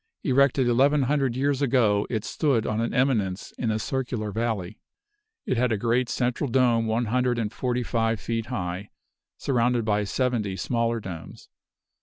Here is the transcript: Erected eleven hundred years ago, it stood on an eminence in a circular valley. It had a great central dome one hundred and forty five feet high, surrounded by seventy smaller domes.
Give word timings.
Erected 0.23 0.67
eleven 0.67 1.03
hundred 1.03 1.35
years 1.35 1.61
ago, 1.61 2.07
it 2.09 2.25
stood 2.25 2.65
on 2.65 2.81
an 2.81 2.91
eminence 2.91 3.51
in 3.59 3.69
a 3.69 3.77
circular 3.77 4.31
valley. 4.31 4.79
It 5.45 5.57
had 5.57 5.71
a 5.71 5.77
great 5.77 6.09
central 6.09 6.49
dome 6.49 6.87
one 6.87 7.05
hundred 7.05 7.37
and 7.37 7.53
forty 7.53 7.83
five 7.83 8.19
feet 8.19 8.47
high, 8.47 8.89
surrounded 9.37 9.85
by 9.85 10.05
seventy 10.05 10.55
smaller 10.55 10.99
domes. 10.99 11.49